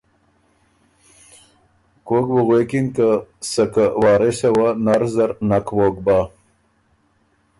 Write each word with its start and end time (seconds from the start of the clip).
کوک 2.07 2.25
بُو 2.33 2.39
غوېکِن 2.47 2.85
که 2.95 3.09
سکه 3.51 3.85
وارثه 4.01 4.49
وه 4.55 4.69
نر 4.85 5.01
زر 5.13 5.31
نک 5.49 5.67
ووک 5.77 5.95
بۀ، 6.05 6.17